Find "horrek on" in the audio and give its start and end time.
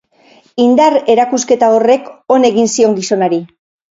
1.75-2.49